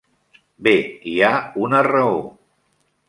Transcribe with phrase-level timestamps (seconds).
[0.67, 0.73] Bé,
[1.11, 1.31] hi ha
[1.67, 2.19] una raó.